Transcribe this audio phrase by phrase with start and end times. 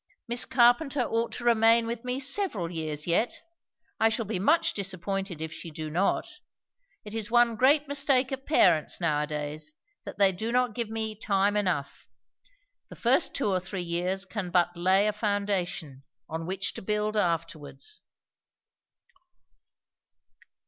[0.27, 3.43] Miss Carpenter ought to remain with me several years yet.
[3.99, 6.27] I shall be much disappointed if she do not.
[7.05, 9.75] It is one great mistake of parents now a days,
[10.05, 12.07] that they do not give me time enough.
[12.89, 17.15] The first two or three years can but lay a foundation, on which to build
[17.15, 18.01] afterwards."